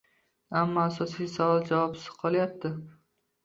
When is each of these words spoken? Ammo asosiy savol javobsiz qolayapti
Ammo 0.61 0.85
asosiy 0.85 1.31
savol 1.35 1.63
javobsiz 1.69 2.19
qolayapti 2.25 2.77